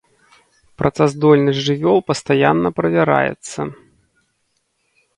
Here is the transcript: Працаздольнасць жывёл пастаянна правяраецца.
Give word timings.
Працаздольнасць 0.81 1.61
жывёл 1.67 1.97
пастаянна 2.09 2.69
правяраецца. 2.79 3.71